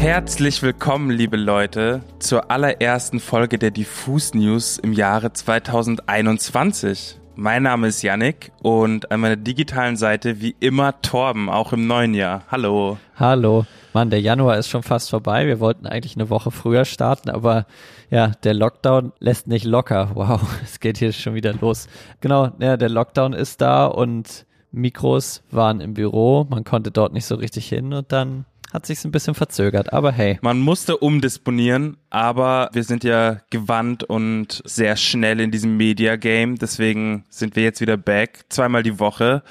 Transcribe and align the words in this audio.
Herzlich 0.00 0.62
willkommen, 0.62 1.10
liebe 1.10 1.36
Leute, 1.36 2.00
zur 2.20 2.50
allerersten 2.50 3.20
Folge 3.20 3.58
der 3.58 3.70
Diffus 3.70 4.32
News 4.32 4.78
im 4.78 4.94
Jahre 4.94 5.30
2021. 5.34 7.20
Mein 7.36 7.64
Name 7.64 7.88
ist 7.88 8.00
Yannick 8.00 8.50
und 8.62 9.12
an 9.12 9.20
meiner 9.20 9.36
digitalen 9.36 9.98
Seite 9.98 10.40
wie 10.40 10.56
immer 10.58 11.02
Torben, 11.02 11.50
auch 11.50 11.74
im 11.74 11.86
neuen 11.86 12.14
Jahr. 12.14 12.44
Hallo. 12.50 12.96
Hallo. 13.16 13.66
Mann, 13.92 14.08
der 14.08 14.22
Januar 14.22 14.56
ist 14.56 14.68
schon 14.68 14.82
fast 14.82 15.10
vorbei. 15.10 15.46
Wir 15.46 15.60
wollten 15.60 15.86
eigentlich 15.86 16.16
eine 16.16 16.30
Woche 16.30 16.50
früher 16.50 16.86
starten, 16.86 17.28
aber 17.28 17.66
ja, 18.08 18.28
der 18.42 18.54
Lockdown 18.54 19.12
lässt 19.18 19.48
nicht 19.48 19.66
locker. 19.66 20.12
Wow, 20.14 20.40
es 20.64 20.80
geht 20.80 20.96
hier 20.96 21.12
schon 21.12 21.34
wieder 21.34 21.52
los. 21.52 21.88
Genau, 22.22 22.52
ja, 22.58 22.78
der 22.78 22.88
Lockdown 22.88 23.34
ist 23.34 23.60
da 23.60 23.84
und 23.84 24.46
Mikros 24.72 25.42
waren 25.50 25.82
im 25.82 25.92
Büro. 25.92 26.46
Man 26.48 26.64
konnte 26.64 26.90
dort 26.90 27.12
nicht 27.12 27.26
so 27.26 27.34
richtig 27.34 27.68
hin 27.68 27.92
und 27.92 28.12
dann 28.12 28.46
hat 28.72 28.86
sich 28.86 29.04
ein 29.04 29.10
bisschen 29.10 29.34
verzögert, 29.34 29.92
aber 29.92 30.12
hey. 30.12 30.38
Man 30.42 30.60
musste 30.60 30.96
umdisponieren, 30.96 31.96
aber 32.10 32.70
wir 32.72 32.84
sind 32.84 33.04
ja 33.04 33.40
gewandt 33.50 34.04
und 34.04 34.62
sehr 34.64 34.96
schnell 34.96 35.40
in 35.40 35.50
diesem 35.50 35.76
Media 35.76 36.16
Game, 36.16 36.56
deswegen 36.56 37.24
sind 37.28 37.56
wir 37.56 37.62
jetzt 37.62 37.80
wieder 37.80 37.96
back, 37.96 38.44
zweimal 38.48 38.82
die 38.82 38.98
Woche. 38.98 39.42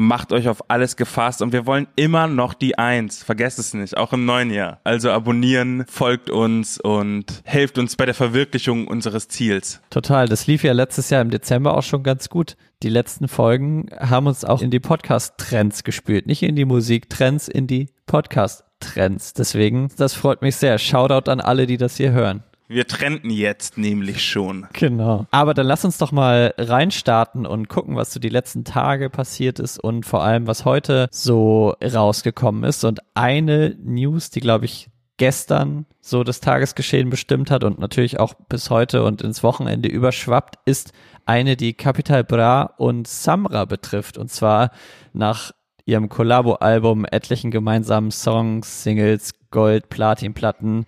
Macht 0.00 0.32
euch 0.32 0.48
auf 0.48 0.70
alles 0.70 0.94
gefasst 0.94 1.42
und 1.42 1.52
wir 1.52 1.66
wollen 1.66 1.88
immer 1.96 2.28
noch 2.28 2.54
die 2.54 2.78
Eins. 2.78 3.24
Vergesst 3.24 3.58
es 3.58 3.74
nicht, 3.74 3.96
auch 3.96 4.12
im 4.12 4.24
neuen 4.26 4.52
Jahr. 4.52 4.78
Also 4.84 5.10
abonnieren, 5.10 5.84
folgt 5.88 6.30
uns 6.30 6.78
und 6.78 7.24
helft 7.42 7.78
uns 7.78 7.96
bei 7.96 8.06
der 8.06 8.14
Verwirklichung 8.14 8.86
unseres 8.86 9.26
Ziels. 9.26 9.80
Total, 9.90 10.28
das 10.28 10.46
lief 10.46 10.62
ja 10.62 10.72
letztes 10.72 11.10
Jahr 11.10 11.20
im 11.20 11.30
Dezember 11.30 11.76
auch 11.76 11.82
schon 11.82 12.04
ganz 12.04 12.28
gut. 12.28 12.56
Die 12.84 12.90
letzten 12.90 13.26
Folgen 13.26 13.88
haben 13.98 14.28
uns 14.28 14.44
auch 14.44 14.62
in 14.62 14.70
die 14.70 14.78
Podcast-Trends 14.78 15.82
gespült. 15.82 16.28
Nicht 16.28 16.44
in 16.44 16.54
die 16.54 16.64
Musik-Trends, 16.64 17.48
in 17.48 17.66
die 17.66 17.88
Podcast 18.08 18.64
Trends. 18.80 19.34
Deswegen, 19.34 19.90
das 19.96 20.14
freut 20.14 20.42
mich 20.42 20.56
sehr. 20.56 20.78
Shoutout 20.78 21.30
an 21.30 21.40
alle, 21.40 21.66
die 21.66 21.76
das 21.76 21.96
hier 21.96 22.10
hören. 22.10 22.42
Wir 22.66 22.86
trenden 22.86 23.30
jetzt 23.30 23.78
nämlich 23.78 24.22
schon. 24.22 24.66
Genau. 24.74 25.26
Aber 25.30 25.54
dann 25.54 25.66
lass 25.66 25.84
uns 25.84 25.96
doch 25.96 26.12
mal 26.12 26.52
reinstarten 26.58 27.46
und 27.46 27.68
gucken, 27.68 27.96
was 27.96 28.12
so 28.12 28.20
die 28.20 28.28
letzten 28.28 28.64
Tage 28.64 29.08
passiert 29.08 29.58
ist 29.58 29.78
und 29.78 30.04
vor 30.04 30.22
allem, 30.22 30.46
was 30.46 30.64
heute 30.64 31.08
so 31.10 31.74
rausgekommen 31.82 32.64
ist. 32.64 32.84
Und 32.84 33.00
eine 33.14 33.74
News, 33.82 34.30
die, 34.30 34.40
glaube 34.40 34.66
ich, 34.66 34.90
gestern 35.16 35.86
so 36.00 36.24
das 36.24 36.40
Tagesgeschehen 36.40 37.08
bestimmt 37.10 37.50
hat 37.50 37.64
und 37.64 37.78
natürlich 37.78 38.20
auch 38.20 38.34
bis 38.48 38.68
heute 38.70 39.02
und 39.02 39.22
ins 39.22 39.42
Wochenende 39.42 39.88
überschwappt, 39.88 40.58
ist 40.66 40.92
eine, 41.24 41.56
die 41.56 41.72
Capital 41.72 42.22
Bra 42.22 42.62
und 42.76 43.08
Samra 43.08 43.64
betrifft. 43.64 44.18
Und 44.18 44.30
zwar 44.30 44.70
nach 45.14 45.52
ihrem 45.88 46.08
Collabo-Album, 46.08 47.06
etlichen 47.10 47.50
gemeinsamen 47.50 48.10
Songs, 48.10 48.82
Singles, 48.82 49.32
Gold, 49.50 49.88
Platinplatten 49.88 50.84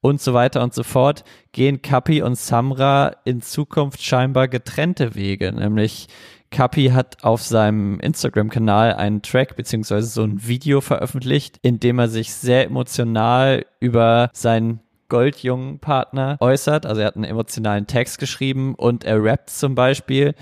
und 0.00 0.20
so 0.20 0.32
weiter 0.32 0.62
und 0.62 0.72
so 0.72 0.84
fort, 0.84 1.24
gehen 1.52 1.82
Kapi 1.82 2.22
und 2.22 2.38
Samra 2.38 3.16
in 3.24 3.42
Zukunft 3.42 4.02
scheinbar 4.02 4.46
getrennte 4.48 5.14
Wege. 5.16 5.52
Nämlich 5.52 6.06
Kapi 6.50 6.90
hat 6.90 7.24
auf 7.24 7.42
seinem 7.42 7.98
Instagram-Kanal 7.98 8.94
einen 8.94 9.22
Track 9.22 9.56
beziehungsweise 9.56 10.06
so 10.06 10.22
ein 10.22 10.46
Video 10.46 10.80
veröffentlicht, 10.80 11.58
in 11.62 11.80
dem 11.80 11.98
er 11.98 12.08
sich 12.08 12.32
sehr 12.32 12.66
emotional 12.66 13.66
über 13.80 14.30
seinen 14.32 14.78
goldjungen 15.08 15.80
Partner 15.80 16.36
äußert. 16.38 16.86
Also 16.86 17.00
er 17.00 17.08
hat 17.08 17.16
einen 17.16 17.24
emotionalen 17.24 17.88
Text 17.88 18.18
geschrieben 18.18 18.76
und 18.76 19.02
er 19.04 19.22
rappt 19.22 19.50
zum 19.50 19.74
Beispiel 19.74 20.34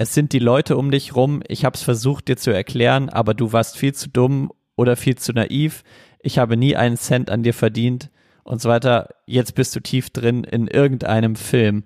es 0.00 0.14
sind 0.14 0.32
die 0.32 0.38
Leute 0.38 0.78
um 0.78 0.90
dich 0.90 1.14
rum, 1.14 1.42
ich 1.46 1.66
habe 1.66 1.74
es 1.74 1.82
versucht 1.82 2.28
dir 2.28 2.38
zu 2.38 2.50
erklären, 2.50 3.10
aber 3.10 3.34
du 3.34 3.52
warst 3.52 3.76
viel 3.76 3.92
zu 3.92 4.08
dumm 4.08 4.50
oder 4.74 4.96
viel 4.96 5.16
zu 5.16 5.34
naiv, 5.34 5.84
ich 6.20 6.38
habe 6.38 6.56
nie 6.56 6.74
einen 6.74 6.96
Cent 6.96 7.30
an 7.30 7.42
dir 7.42 7.52
verdient 7.52 8.08
und 8.42 8.62
so 8.62 8.70
weiter. 8.70 9.10
Jetzt 9.26 9.54
bist 9.54 9.76
du 9.76 9.80
tief 9.80 10.08
drin 10.08 10.44
in 10.44 10.68
irgendeinem 10.68 11.36
Film. 11.36 11.84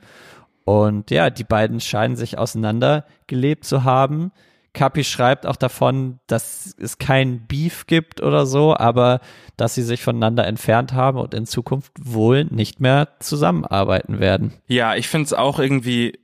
Und 0.65 1.11
ja, 1.11 1.29
die 1.29 1.43
beiden 1.43 1.81
scheinen 1.81 2.15
sich 2.15 2.39
auseinandergelebt 2.39 3.65
zu 3.65 3.83
haben. 3.83 4.31
Kapi 4.75 5.03
schreibt 5.03 5.45
auch 5.45 5.57
davon, 5.57 6.21
dass 6.29 6.73
es 6.79 6.99
kein 6.99 7.49
Beef 7.49 7.87
gibt 7.89 8.23
oder 8.23 8.47
so, 8.47 8.77
aber 8.77 9.21
dass 9.57 9.75
sie 9.75 9.83
sich 9.83 10.05
voneinander 10.05 10.47
entfernt 10.47 10.93
haben 10.93 11.19
und 11.19 11.35
in 11.35 11.47
Zukunft 11.47 11.93
wohl 12.01 12.45
nicht 12.45 12.79
mehr 12.79 13.09
zusammenarbeiten 13.19 14.21
werden. 14.21 14.53
Ja, 14.69 14.95
ich 14.95 15.09
finde 15.09 15.27
es 15.27 15.33
auch 15.33 15.59
irgendwie 15.59 16.24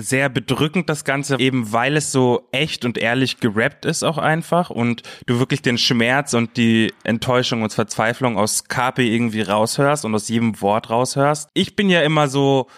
sehr 0.00 0.28
bedrückend, 0.28 0.88
das 0.88 1.04
Ganze, 1.04 1.38
eben 1.38 1.72
weil 1.72 1.96
es 1.96 2.12
so 2.12 2.48
echt 2.52 2.84
und 2.84 2.98
ehrlich 2.98 3.40
gerappt 3.40 3.84
ist 3.84 4.02
auch 4.02 4.18
einfach 4.18 4.70
und 4.70 5.02
du 5.26 5.38
wirklich 5.38 5.62
den 5.62 5.78
Schmerz 5.78 6.34
und 6.34 6.56
die 6.56 6.92
Enttäuschung 7.04 7.62
und 7.62 7.72
Verzweiflung 7.72 8.38
aus 8.38 8.64
KP 8.64 9.12
irgendwie 9.14 9.42
raushörst 9.42 10.04
und 10.04 10.14
aus 10.14 10.28
jedem 10.28 10.60
Wort 10.60 10.90
raushörst. 10.90 11.48
Ich 11.54 11.76
bin 11.76 11.90
ja 11.90 12.02
immer 12.02 12.28
so 12.28 12.68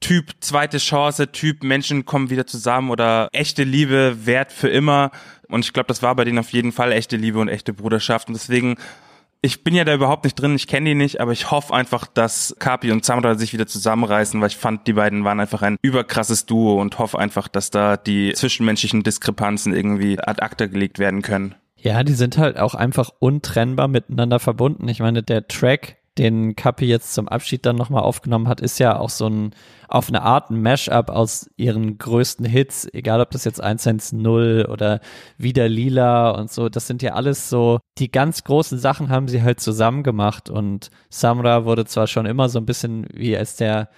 Typ 0.00 0.32
zweite 0.40 0.78
Chance, 0.78 1.32
Typ 1.32 1.62
Menschen 1.62 2.04
kommen 2.04 2.28
wieder 2.28 2.46
zusammen 2.46 2.90
oder 2.90 3.28
echte 3.32 3.64
Liebe 3.64 4.26
wert 4.26 4.52
für 4.52 4.68
immer. 4.68 5.10
Und 5.48 5.64
ich 5.64 5.72
glaube, 5.72 5.86
das 5.86 6.02
war 6.02 6.14
bei 6.14 6.24
denen 6.24 6.38
auf 6.38 6.52
jeden 6.52 6.72
Fall 6.72 6.92
echte 6.92 7.16
Liebe 7.16 7.38
und 7.38 7.48
echte 7.48 7.72
Bruderschaft. 7.72 8.28
Und 8.28 8.34
deswegen 8.34 8.76
ich 9.44 9.62
bin 9.62 9.74
ja 9.74 9.84
da 9.84 9.92
überhaupt 9.92 10.24
nicht 10.24 10.40
drin, 10.40 10.56
ich 10.56 10.66
kenne 10.66 10.88
die 10.88 10.94
nicht, 10.94 11.20
aber 11.20 11.32
ich 11.32 11.50
hoffe 11.50 11.74
einfach, 11.74 12.06
dass 12.06 12.56
Kapi 12.58 12.90
und 12.90 13.04
Samra 13.04 13.34
sich 13.34 13.52
wieder 13.52 13.66
zusammenreißen, 13.66 14.40
weil 14.40 14.48
ich 14.48 14.56
fand, 14.56 14.86
die 14.86 14.94
beiden 14.94 15.24
waren 15.24 15.38
einfach 15.38 15.60
ein 15.60 15.76
überkrasses 15.82 16.46
Duo 16.46 16.80
und 16.80 16.98
hoffe 16.98 17.18
einfach, 17.18 17.48
dass 17.48 17.70
da 17.70 17.98
die 17.98 18.32
zwischenmenschlichen 18.32 19.02
Diskrepanzen 19.02 19.74
irgendwie 19.74 20.18
ad 20.18 20.40
acta 20.42 20.64
gelegt 20.64 20.98
werden 20.98 21.20
können. 21.20 21.54
Ja, 21.76 22.02
die 22.02 22.14
sind 22.14 22.38
halt 22.38 22.58
auch 22.58 22.74
einfach 22.74 23.10
untrennbar 23.18 23.86
miteinander 23.86 24.40
verbunden. 24.40 24.88
Ich 24.88 25.00
meine, 25.00 25.22
der 25.22 25.46
Track 25.46 25.98
den 26.18 26.54
Kapi 26.54 26.86
jetzt 26.86 27.14
zum 27.14 27.28
Abschied 27.28 27.66
dann 27.66 27.76
nochmal 27.76 28.02
aufgenommen 28.02 28.48
hat, 28.48 28.60
ist 28.60 28.78
ja 28.78 28.98
auch 28.98 29.10
so 29.10 29.26
ein, 29.28 29.54
auf 29.88 30.08
eine 30.08 30.22
Art 30.22 30.50
ein 30.50 30.62
Mashup 30.62 31.10
aus 31.10 31.50
ihren 31.56 31.98
größten 31.98 32.46
Hits, 32.46 32.88
egal 32.92 33.20
ob 33.20 33.30
das 33.30 33.44
jetzt 33.44 33.60
110 33.60 34.26
oder 34.66 35.00
Wieder 35.38 35.68
Lila 35.68 36.30
und 36.30 36.50
so, 36.50 36.68
das 36.68 36.86
sind 36.86 37.02
ja 37.02 37.14
alles 37.14 37.48
so, 37.48 37.80
die 37.98 38.10
ganz 38.10 38.44
großen 38.44 38.78
Sachen 38.78 39.08
haben 39.08 39.28
sie 39.28 39.42
halt 39.42 39.60
zusammen 39.60 40.02
gemacht 40.02 40.50
und 40.50 40.90
Samra 41.10 41.64
wurde 41.64 41.84
zwar 41.84 42.06
schon 42.06 42.26
immer 42.26 42.48
so 42.48 42.58
ein 42.58 42.66
bisschen 42.66 43.06
wie 43.12 43.36
als 43.36 43.56
der 43.56 43.88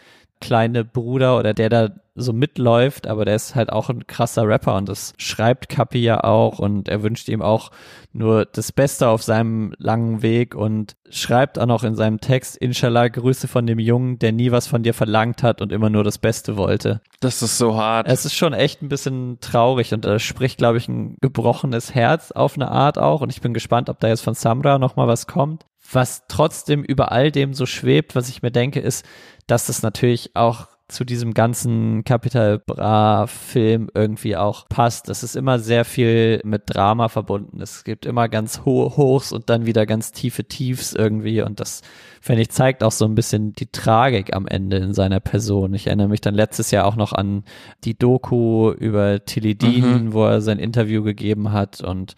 kleine 0.40 0.84
Bruder 0.84 1.38
oder 1.38 1.54
der 1.54 1.68
da 1.68 1.88
so 2.16 2.32
mitläuft, 2.32 3.06
aber 3.06 3.24
der 3.24 3.36
ist 3.36 3.54
halt 3.54 3.70
auch 3.70 3.90
ein 3.90 4.06
krasser 4.06 4.48
Rapper 4.48 4.76
und 4.76 4.88
das 4.88 5.12
schreibt 5.18 5.68
Kapi 5.68 5.98
ja 5.98 6.24
auch 6.24 6.58
und 6.58 6.88
er 6.88 7.02
wünscht 7.02 7.28
ihm 7.28 7.42
auch 7.42 7.70
nur 8.12 8.46
das 8.46 8.72
Beste 8.72 9.08
auf 9.08 9.22
seinem 9.22 9.74
langen 9.76 10.22
Weg 10.22 10.54
und 10.54 10.96
schreibt 11.10 11.58
auch 11.58 11.66
noch 11.66 11.84
in 11.84 11.94
seinem 11.94 12.20
Text, 12.20 12.56
Inshallah, 12.56 13.08
Grüße 13.08 13.48
von 13.48 13.66
dem 13.66 13.78
Jungen, 13.78 14.18
der 14.18 14.32
nie 14.32 14.50
was 14.50 14.66
von 14.66 14.82
dir 14.82 14.94
verlangt 14.94 15.42
hat 15.42 15.60
und 15.60 15.72
immer 15.72 15.90
nur 15.90 16.04
das 16.04 16.16
Beste 16.16 16.56
wollte. 16.56 17.02
Das 17.20 17.42
ist 17.42 17.58
so 17.58 17.76
hart. 17.76 18.08
Es 18.08 18.24
ist 18.24 18.34
schon 18.34 18.54
echt 18.54 18.82
ein 18.82 18.88
bisschen 18.88 19.38
traurig 19.40 19.92
und 19.92 20.06
da 20.06 20.18
spricht, 20.18 20.56
glaube 20.56 20.78
ich, 20.78 20.88
ein 20.88 21.18
gebrochenes 21.20 21.94
Herz 21.94 22.32
auf 22.32 22.54
eine 22.54 22.70
Art 22.70 22.98
auch 22.98 23.20
und 23.20 23.30
ich 23.30 23.42
bin 23.42 23.52
gespannt, 23.52 23.90
ob 23.90 24.00
da 24.00 24.08
jetzt 24.08 24.22
von 24.22 24.34
Samra 24.34 24.78
nochmal 24.78 25.06
was 25.06 25.26
kommt. 25.26 25.66
Was 25.92 26.24
trotzdem 26.26 26.82
über 26.82 27.12
all 27.12 27.30
dem 27.30 27.54
so 27.54 27.64
schwebt, 27.64 28.16
was 28.16 28.28
ich 28.28 28.42
mir 28.42 28.50
denke, 28.50 28.80
ist, 28.80 29.06
dass 29.46 29.66
das 29.66 29.82
natürlich 29.82 30.34
auch 30.34 30.66
zu 30.88 31.04
diesem 31.04 31.34
ganzen 31.34 32.04
Capital 32.04 32.60
Bra 32.60 33.26
Film 33.26 33.88
irgendwie 33.92 34.36
auch 34.36 34.68
passt. 34.68 35.08
Das 35.08 35.24
ist 35.24 35.34
immer 35.34 35.58
sehr 35.58 35.84
viel 35.84 36.40
mit 36.44 36.62
Drama 36.66 37.08
verbunden. 37.08 37.60
Es 37.60 37.82
gibt 37.82 38.06
immer 38.06 38.28
ganz 38.28 38.64
hohe 38.64 38.96
Hochs 38.96 39.32
und 39.32 39.50
dann 39.50 39.66
wieder 39.66 39.84
ganz 39.84 40.12
tiefe 40.12 40.44
Tiefs 40.44 40.92
irgendwie 40.92 41.42
und 41.42 41.58
das 41.58 41.82
finde 42.20 42.42
ich 42.42 42.50
zeigt 42.50 42.84
auch 42.84 42.92
so 42.92 43.04
ein 43.04 43.16
bisschen 43.16 43.52
die 43.52 43.66
Tragik 43.66 44.34
am 44.34 44.46
Ende 44.46 44.76
in 44.76 44.94
seiner 44.94 45.18
Person. 45.18 45.74
Ich 45.74 45.88
erinnere 45.88 46.08
mich 46.08 46.20
dann 46.20 46.34
letztes 46.34 46.70
Jahr 46.70 46.86
auch 46.86 46.96
noch 46.96 47.12
an 47.12 47.44
die 47.82 47.98
Doku 47.98 48.70
über 48.70 49.24
Tilly 49.24 49.56
Dean, 49.56 50.06
mhm. 50.06 50.12
wo 50.12 50.24
er 50.24 50.40
sein 50.40 50.60
Interview 50.60 51.02
gegeben 51.02 51.52
hat 51.52 51.80
und 51.80 52.14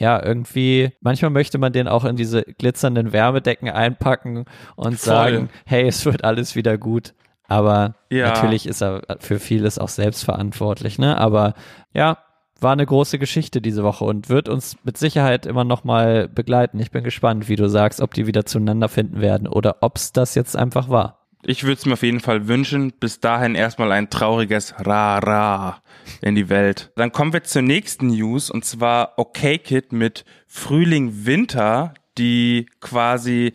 ja, 0.00 0.24
irgendwie, 0.24 0.92
manchmal 1.02 1.30
möchte 1.30 1.58
man 1.58 1.74
den 1.74 1.86
auch 1.86 2.06
in 2.06 2.16
diese 2.16 2.42
glitzernden 2.42 3.12
Wärmedecken 3.12 3.68
einpacken 3.68 4.46
und 4.74 4.98
Voll. 4.98 5.14
sagen, 5.14 5.50
hey, 5.66 5.86
es 5.86 6.06
wird 6.06 6.24
alles 6.24 6.56
wieder 6.56 6.78
gut. 6.78 7.12
Aber 7.46 7.96
ja. 8.08 8.28
natürlich 8.28 8.66
ist 8.66 8.80
er 8.80 9.02
für 9.18 9.38
vieles 9.38 9.78
auch 9.78 9.88
selbst 9.88 10.24
verantwortlich, 10.24 10.98
ne? 10.98 11.18
Aber 11.18 11.52
ja, 11.92 12.16
war 12.60 12.72
eine 12.72 12.86
große 12.86 13.18
Geschichte 13.18 13.60
diese 13.60 13.84
Woche 13.84 14.04
und 14.04 14.30
wird 14.30 14.48
uns 14.48 14.76
mit 14.84 14.96
Sicherheit 14.96 15.44
immer 15.44 15.64
noch 15.64 15.84
mal 15.84 16.28
begleiten. 16.28 16.80
Ich 16.80 16.90
bin 16.90 17.04
gespannt, 17.04 17.48
wie 17.48 17.56
du 17.56 17.68
sagst, 17.68 18.00
ob 18.00 18.14
die 18.14 18.26
wieder 18.26 18.46
zueinander 18.46 18.88
finden 18.88 19.20
werden 19.20 19.48
oder 19.48 19.78
ob 19.82 19.96
es 19.96 20.12
das 20.12 20.34
jetzt 20.34 20.56
einfach 20.56 20.88
war. 20.88 21.19
Ich 21.42 21.62
würde 21.62 21.74
es 21.74 21.86
mir 21.86 21.94
auf 21.94 22.02
jeden 22.02 22.20
Fall 22.20 22.48
wünschen. 22.48 22.92
Bis 22.92 23.20
dahin 23.20 23.54
erstmal 23.54 23.92
ein 23.92 24.10
trauriges 24.10 24.74
Ra-Ra 24.78 25.82
in 26.20 26.34
die 26.34 26.48
Welt. 26.48 26.92
Dann 26.96 27.12
kommen 27.12 27.32
wir 27.32 27.44
zur 27.44 27.62
nächsten 27.62 28.08
News 28.08 28.50
und 28.50 28.64
zwar 28.64 29.14
Okay 29.16 29.58
Kid 29.58 29.92
mit 29.92 30.24
Frühling 30.46 31.24
Winter, 31.24 31.94
die 32.18 32.66
quasi 32.80 33.52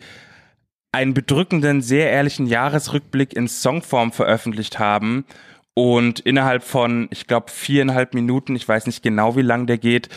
einen 0.90 1.14
bedrückenden, 1.14 1.82
sehr 1.82 2.10
ehrlichen 2.10 2.46
Jahresrückblick 2.46 3.34
in 3.34 3.48
Songform 3.48 4.12
veröffentlicht 4.12 4.78
haben 4.78 5.26
und 5.74 6.20
innerhalb 6.20 6.64
von, 6.64 7.06
ich 7.10 7.26
glaube, 7.26 7.50
viereinhalb 7.50 8.14
Minuten, 8.14 8.56
ich 8.56 8.66
weiß 8.66 8.86
nicht 8.86 9.02
genau, 9.02 9.36
wie 9.36 9.42
lang 9.42 9.66
der 9.66 9.76
geht, 9.76 10.08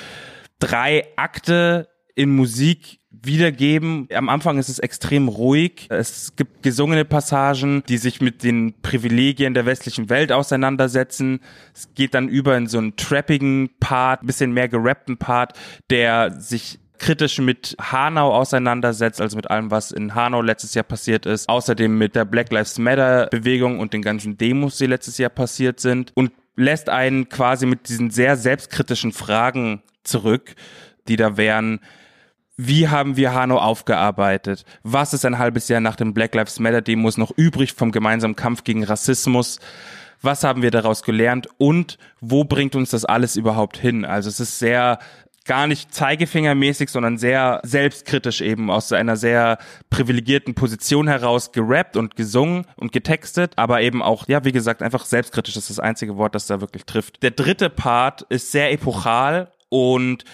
drei 0.60 1.06
Akte 1.18 1.90
in 2.16 2.34
Musik 2.34 2.99
wiedergeben. 3.12 4.08
Am 4.14 4.30
Anfang 4.30 4.60
ist 4.60 4.70
es 4.70 4.80
extrem 4.80 5.28
ruhig. 5.28 5.88
Es 5.90 6.36
gibt 6.36 6.64
gesungene 6.64 7.06
Passagen, 7.06 7.84
die 7.88 7.98
sich 7.98 8.22
mit 8.22 8.44
den 8.44 8.74
Privilegien 8.82 9.54
der 9.54 9.66
westlichen 9.66 10.10
Welt 10.10 10.32
auseinandersetzen. 10.32 11.40
Es 11.74 11.94
geht 11.96 12.14
dann 12.14 12.30
über 12.30 12.56
in 12.56 12.68
so 12.68 12.78
einen 12.78 12.96
trappigen 12.96 13.70
Part, 13.80 14.26
bisschen 14.26 14.52
mehr 14.52 14.70
gerappten 14.70 15.18
Part, 15.18 15.54
der 15.90 16.40
sich 16.40 16.80
kritisch 17.00 17.40
mit 17.40 17.76
Hanau 17.80 18.34
auseinandersetzt, 18.34 19.22
also 19.22 19.38
mit 19.38 19.50
allem, 19.50 19.72
was 19.72 19.92
in 19.92 20.16
Hanau 20.16 20.42
letztes 20.42 20.74
Jahr 20.74 20.84
passiert 20.84 21.26
ist. 21.26 21.50
Außerdem 21.50 21.98
mit 21.98 22.16
der 22.16 22.26
Black 22.26 22.52
Lives 22.52 22.78
Matter 22.78 23.28
Bewegung 23.28 23.80
und 23.80 23.94
den 23.94 24.02
ganzen 24.02 24.38
Demos, 24.38 24.78
die 24.78 24.86
letztes 24.86 25.18
Jahr 25.18 25.30
passiert 25.30 25.80
sind. 25.80 26.12
Und 26.14 26.32
lässt 26.56 26.90
einen 26.90 27.30
quasi 27.30 27.66
mit 27.66 27.88
diesen 27.88 28.12
sehr 28.12 28.36
selbstkritischen 28.36 29.14
Fragen 29.14 29.82
zurück, 30.04 30.56
die 31.08 31.16
da 31.16 31.38
wären, 31.38 31.80
wie 32.62 32.90
haben 32.90 33.16
wir 33.16 33.34
Hanau 33.34 33.58
aufgearbeitet? 33.58 34.66
Was 34.84 35.14
ist 35.14 35.24
ein 35.24 35.38
halbes 35.38 35.70
Jahr 35.70 35.80
nach 35.80 35.96
den 35.96 36.14
Black 36.14 36.36
Lives 36.36 36.60
Matter 36.60 36.82
Demos 36.82 37.16
noch 37.16 37.32
übrig 37.38 37.72
vom 37.72 37.94
gemeinsamen 37.94 38.36
Kampf 38.36 38.66
gegen 38.66 38.84
Rassismus? 38.84 39.62
Was 40.22 40.44
haben 40.44 40.62
wir 40.62 40.70
daraus 40.70 41.04
gelernt? 41.04 41.48
Und 41.58 41.98
wo 42.20 42.44
bringt 42.44 42.76
uns 42.76 42.90
das 42.90 43.06
alles 43.06 43.38
überhaupt 43.38 43.78
hin? 43.78 44.04
Also 44.04 44.28
es 44.28 44.42
ist 44.42 44.60
sehr 44.60 45.00
gar 45.46 45.68
nicht 45.68 45.94
zeigefingermäßig, 45.94 46.90
sondern 46.90 47.18
sehr 47.18 47.62
selbstkritisch 47.64 48.42
eben 48.42 48.70
aus 48.70 48.92
einer 48.92 49.16
sehr 49.16 49.58
privilegierten 49.90 50.54
Position 50.54 51.08
heraus 51.08 51.54
gerappt 51.54 51.96
und 51.96 52.18
gesungen 52.18 52.66
und 52.76 52.92
getextet, 52.92 53.54
aber 53.56 53.80
eben 53.82 54.04
auch, 54.04 54.28
ja, 54.28 54.44
wie 54.44 54.52
gesagt, 54.52 54.84
einfach 54.84 55.06
selbstkritisch 55.06 55.56
ist 55.56 55.70
das 55.70 55.80
einzige 55.80 56.18
Wort, 56.18 56.36
das 56.36 56.48
da 56.48 56.60
wirklich 56.60 56.84
trifft. 56.84 57.24
Der 57.24 57.32
dritte 57.32 57.70
Part 57.70 58.24
ist 58.24 58.52
sehr 58.52 58.74
epochal 58.74 59.50
und 59.70 60.26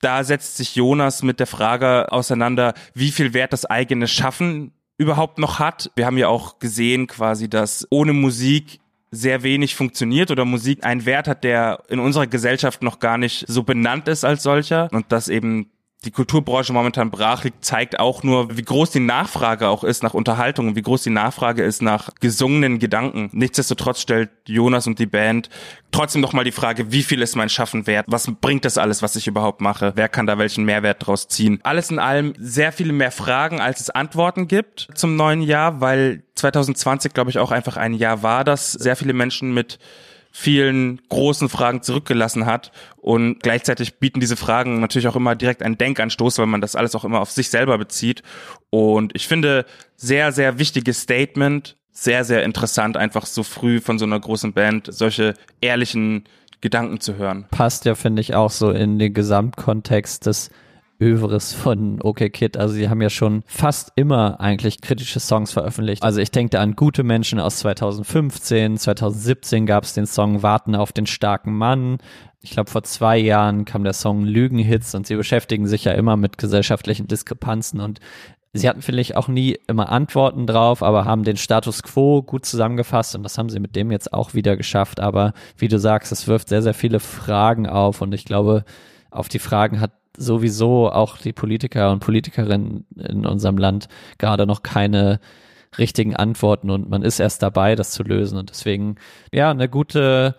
da 0.00 0.24
setzt 0.24 0.56
sich 0.56 0.76
Jonas 0.76 1.22
mit 1.22 1.40
der 1.40 1.46
Frage 1.46 2.10
auseinander, 2.10 2.74
wie 2.94 3.10
viel 3.10 3.34
Wert 3.34 3.52
das 3.52 3.66
eigene 3.66 4.08
Schaffen 4.08 4.72
überhaupt 4.98 5.38
noch 5.38 5.58
hat. 5.58 5.90
Wir 5.94 6.06
haben 6.06 6.18
ja 6.18 6.28
auch 6.28 6.58
gesehen 6.58 7.06
quasi, 7.06 7.48
dass 7.48 7.86
ohne 7.90 8.12
Musik 8.12 8.80
sehr 9.10 9.42
wenig 9.42 9.74
funktioniert 9.74 10.30
oder 10.30 10.44
Musik 10.44 10.84
einen 10.84 11.04
Wert 11.04 11.26
hat, 11.26 11.44
der 11.44 11.82
in 11.88 11.98
unserer 11.98 12.26
Gesellschaft 12.26 12.82
noch 12.82 12.98
gar 13.00 13.18
nicht 13.18 13.44
so 13.48 13.62
benannt 13.62 14.08
ist 14.08 14.24
als 14.24 14.42
solcher 14.42 14.88
und 14.92 15.10
dass 15.10 15.28
eben 15.28 15.70
die 16.04 16.10
Kulturbranche 16.10 16.72
momentan 16.72 17.10
brach 17.10 17.44
liegt, 17.44 17.62
zeigt 17.62 18.00
auch 18.00 18.22
nur, 18.22 18.56
wie 18.56 18.62
groß 18.62 18.90
die 18.90 19.00
Nachfrage 19.00 19.68
auch 19.68 19.84
ist 19.84 20.02
nach 20.02 20.14
Unterhaltung 20.14 20.74
wie 20.74 20.82
groß 20.82 21.02
die 21.02 21.10
Nachfrage 21.10 21.62
ist 21.62 21.82
nach 21.82 22.10
gesungenen 22.20 22.78
Gedanken. 22.78 23.28
Nichtsdestotrotz 23.32 24.00
stellt 24.00 24.30
Jonas 24.46 24.86
und 24.86 24.98
die 24.98 25.06
Band 25.06 25.50
trotzdem 25.90 26.22
nochmal 26.22 26.44
die 26.44 26.52
Frage, 26.52 26.90
wie 26.90 27.02
viel 27.02 27.20
ist 27.20 27.36
mein 27.36 27.50
Schaffen 27.50 27.86
wert? 27.86 28.06
Was 28.08 28.30
bringt 28.40 28.64
das 28.64 28.78
alles, 28.78 29.02
was 29.02 29.16
ich 29.16 29.26
überhaupt 29.26 29.60
mache? 29.60 29.92
Wer 29.94 30.08
kann 30.08 30.26
da 30.26 30.38
welchen 30.38 30.64
Mehrwert 30.64 31.06
draus 31.06 31.28
ziehen? 31.28 31.60
Alles 31.64 31.90
in 31.90 31.98
allem 31.98 32.32
sehr 32.38 32.72
viele 32.72 32.94
mehr 32.94 33.12
Fragen, 33.12 33.60
als 33.60 33.80
es 33.80 33.90
Antworten 33.90 34.48
gibt 34.48 34.88
zum 34.94 35.16
neuen 35.16 35.42
Jahr, 35.42 35.82
weil 35.82 36.22
2020, 36.36 37.12
glaube 37.12 37.28
ich, 37.28 37.38
auch 37.38 37.50
einfach 37.50 37.76
ein 37.76 37.92
Jahr 37.92 38.22
war, 38.22 38.44
das 38.44 38.72
sehr 38.72 38.96
viele 38.96 39.12
Menschen 39.12 39.52
mit 39.52 39.78
vielen 40.32 41.00
großen 41.08 41.48
Fragen 41.48 41.82
zurückgelassen 41.82 42.46
hat. 42.46 42.72
Und 42.96 43.42
gleichzeitig 43.42 43.98
bieten 43.98 44.20
diese 44.20 44.36
Fragen 44.36 44.80
natürlich 44.80 45.08
auch 45.08 45.16
immer 45.16 45.34
direkt 45.34 45.62
einen 45.62 45.78
Denkanstoß, 45.78 46.38
weil 46.38 46.46
man 46.46 46.60
das 46.60 46.76
alles 46.76 46.94
auch 46.94 47.04
immer 47.04 47.20
auf 47.20 47.30
sich 47.30 47.50
selber 47.50 47.78
bezieht. 47.78 48.22
Und 48.70 49.14
ich 49.14 49.26
finde, 49.26 49.66
sehr, 49.96 50.32
sehr 50.32 50.58
wichtiges 50.58 51.02
Statement, 51.02 51.76
sehr, 51.92 52.24
sehr 52.24 52.44
interessant, 52.44 52.96
einfach 52.96 53.26
so 53.26 53.42
früh 53.42 53.80
von 53.80 53.98
so 53.98 54.04
einer 54.04 54.20
großen 54.20 54.52
Band 54.52 54.88
solche 54.90 55.34
ehrlichen 55.60 56.24
Gedanken 56.60 57.00
zu 57.00 57.16
hören. 57.16 57.46
Passt 57.50 57.84
ja, 57.84 57.94
finde 57.94 58.20
ich, 58.20 58.34
auch 58.34 58.50
so 58.50 58.70
in 58.70 58.98
den 58.98 59.14
Gesamtkontext 59.14 60.26
des 60.26 60.50
Övres 61.00 61.54
von 61.54 62.00
OK 62.02 62.30
Kid. 62.30 62.56
Also 62.56 62.74
sie 62.74 62.88
haben 62.88 63.00
ja 63.00 63.10
schon 63.10 63.42
fast 63.46 63.92
immer 63.96 64.40
eigentlich 64.40 64.80
kritische 64.80 65.20
Songs 65.20 65.52
veröffentlicht. 65.52 66.02
Also 66.02 66.20
ich 66.20 66.30
denke 66.30 66.60
an 66.60 66.76
Gute 66.76 67.02
Menschen 67.02 67.40
aus 67.40 67.58
2015, 67.60 68.76
2017 68.76 69.66
gab 69.66 69.84
es 69.84 69.94
den 69.94 70.06
Song 70.06 70.42
Warten 70.42 70.74
auf 70.74 70.92
den 70.92 71.06
starken 71.06 71.56
Mann. 71.56 71.98
Ich 72.42 72.50
glaube, 72.50 72.70
vor 72.70 72.82
zwei 72.82 73.18
Jahren 73.18 73.64
kam 73.64 73.84
der 73.84 73.92
Song 73.92 74.24
Lügenhits 74.24 74.94
und 74.94 75.06
sie 75.06 75.16
beschäftigen 75.16 75.66
sich 75.66 75.84
ja 75.84 75.92
immer 75.92 76.16
mit 76.16 76.38
gesellschaftlichen 76.38 77.06
Diskrepanzen 77.06 77.80
und 77.80 78.00
Sie 78.52 78.68
hatten 78.68 78.82
vielleicht 78.82 79.16
auch 79.16 79.28
nie 79.28 79.56
immer 79.68 79.90
Antworten 79.90 80.44
drauf, 80.48 80.82
aber 80.82 81.04
haben 81.04 81.22
den 81.22 81.36
Status 81.36 81.84
quo 81.84 82.20
gut 82.20 82.44
zusammengefasst 82.44 83.14
und 83.14 83.22
das 83.22 83.38
haben 83.38 83.48
sie 83.48 83.60
mit 83.60 83.76
dem 83.76 83.92
jetzt 83.92 84.12
auch 84.12 84.34
wieder 84.34 84.56
geschafft. 84.56 84.98
Aber 84.98 85.34
wie 85.56 85.68
du 85.68 85.78
sagst, 85.78 86.10
es 86.10 86.26
wirft 86.26 86.48
sehr, 86.48 86.60
sehr 86.60 86.74
viele 86.74 86.98
Fragen 86.98 87.68
auf 87.68 88.00
und 88.00 88.12
ich 88.12 88.24
glaube, 88.24 88.64
auf 89.12 89.28
die 89.28 89.38
Fragen 89.38 89.80
hat 89.80 89.92
sowieso 90.16 90.90
auch 90.90 91.18
die 91.18 91.32
Politiker 91.32 91.90
und 91.92 92.00
Politikerinnen 92.00 92.86
in 92.96 93.26
unserem 93.26 93.58
Land 93.58 93.88
gerade 94.18 94.46
noch 94.46 94.62
keine 94.62 95.20
richtigen 95.78 96.16
Antworten 96.16 96.70
und 96.70 96.90
man 96.90 97.02
ist 97.02 97.20
erst 97.20 97.42
dabei, 97.42 97.76
das 97.76 97.92
zu 97.92 98.02
lösen. 98.02 98.38
Und 98.38 98.50
deswegen, 98.50 98.96
ja, 99.32 99.50
eine 99.50 99.68
gute 99.68 100.36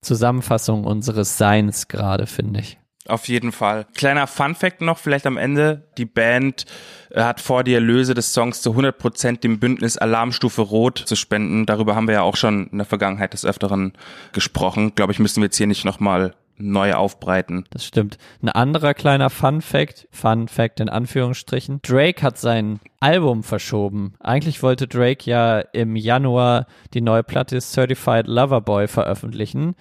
Zusammenfassung 0.00 0.84
unseres 0.84 1.38
Seins 1.38 1.88
gerade, 1.88 2.26
finde 2.26 2.60
ich. 2.60 2.78
Auf 3.08 3.26
jeden 3.26 3.50
Fall. 3.50 3.86
Kleiner 3.94 4.28
Fun 4.28 4.54
Fact 4.54 4.80
noch 4.80 4.98
vielleicht 4.98 5.26
am 5.26 5.36
Ende. 5.36 5.88
Die 5.98 6.04
Band 6.04 6.66
äh, 7.10 7.22
hat 7.22 7.40
vor, 7.40 7.64
die 7.64 7.74
Erlöse 7.74 8.14
des 8.14 8.32
Songs 8.32 8.62
zu 8.62 8.70
100 8.70 8.96
Prozent 8.96 9.44
dem 9.44 9.58
Bündnis 9.58 9.98
Alarmstufe 9.98 10.62
Rot 10.62 10.98
zu 10.98 11.16
spenden. 11.16 11.66
Darüber 11.66 11.96
haben 11.96 12.06
wir 12.06 12.14
ja 12.14 12.22
auch 12.22 12.36
schon 12.36 12.68
in 12.68 12.78
der 12.78 12.86
Vergangenheit 12.86 13.32
des 13.32 13.44
Öfteren 13.44 13.92
gesprochen. 14.32 14.94
Glaube 14.94 15.12
ich, 15.12 15.18
müssen 15.18 15.40
wir 15.40 15.46
jetzt 15.46 15.56
hier 15.56 15.66
nicht 15.66 15.84
nochmal 15.84 16.34
neu 16.62 16.94
aufbreiten. 16.94 17.64
Das 17.70 17.84
stimmt. 17.84 18.18
Ein 18.42 18.48
anderer 18.48 18.94
kleiner 18.94 19.30
Fun 19.30 19.60
Fact, 19.60 20.08
Fun 20.10 20.48
Fact 20.48 20.80
in 20.80 20.88
Anführungsstrichen. 20.88 21.80
Drake 21.82 22.22
hat 22.22 22.38
sein 22.38 22.80
Album 23.00 23.42
verschoben. 23.42 24.14
Eigentlich 24.20 24.62
wollte 24.62 24.86
Drake 24.86 25.28
ja 25.28 25.60
im 25.60 25.96
Januar 25.96 26.66
die 26.94 27.00
neue 27.00 27.22
Platte 27.24 27.60
Certified 27.60 28.26
Lover 28.26 28.60
Boy 28.60 28.88
veröffentlichen. 28.88 29.74